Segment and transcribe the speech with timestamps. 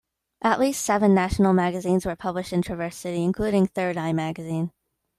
[0.41, 4.71] At least seven national magazines were published in Traverse City, including "Thirdeye Magazine".